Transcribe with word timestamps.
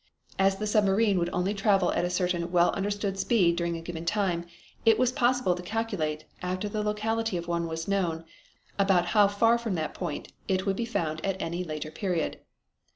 As 0.39 0.55
the 0.55 0.65
submarine 0.65 1.19
would 1.19 1.29
only 1.31 1.53
travel 1.53 1.91
at 1.93 2.03
a 2.03 2.09
certain 2.09 2.51
well 2.51 2.71
understood 2.71 3.19
speed 3.19 3.55
during 3.55 3.77
a 3.77 3.83
given 3.83 4.03
time, 4.03 4.47
it 4.83 4.97
was 4.97 5.11
possible 5.11 5.53
to 5.53 5.61
calculate, 5.61 6.25
after 6.41 6.67
the 6.67 6.81
locality 6.81 7.37
of 7.37 7.47
one 7.47 7.67
was 7.67 7.87
known, 7.87 8.25
about 8.79 9.05
how 9.13 9.27
far 9.27 9.59
from 9.59 9.75
that 9.75 9.93
point 9.93 10.31
it 10.47 10.65
would 10.65 10.75
be 10.75 10.85
found 10.85 11.23
at 11.23 11.39
any 11.39 11.63
later 11.63 11.91
period. 11.91 12.39